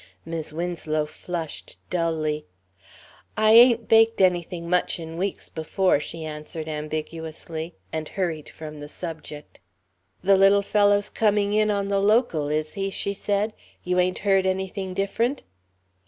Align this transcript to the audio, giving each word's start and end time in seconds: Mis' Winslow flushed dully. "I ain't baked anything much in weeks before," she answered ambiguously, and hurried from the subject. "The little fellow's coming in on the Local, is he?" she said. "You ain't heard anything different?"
Mis' 0.25 0.51
Winslow 0.51 1.05
flushed 1.05 1.77
dully. 1.91 2.47
"I 3.37 3.51
ain't 3.51 3.87
baked 3.87 4.19
anything 4.19 4.67
much 4.67 4.97
in 4.99 5.15
weeks 5.15 5.47
before," 5.47 5.99
she 5.99 6.25
answered 6.25 6.67
ambiguously, 6.67 7.75
and 7.93 8.09
hurried 8.09 8.49
from 8.49 8.79
the 8.79 8.89
subject. 8.89 9.59
"The 10.23 10.37
little 10.37 10.63
fellow's 10.63 11.11
coming 11.11 11.53
in 11.53 11.69
on 11.69 11.89
the 11.89 11.99
Local, 12.01 12.49
is 12.49 12.73
he?" 12.73 12.89
she 12.89 13.13
said. 13.13 13.53
"You 13.83 13.99
ain't 13.99 14.17
heard 14.25 14.47
anything 14.47 14.95
different?" 14.95 15.43